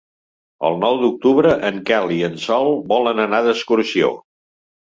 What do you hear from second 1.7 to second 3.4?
Quel i en Sol volen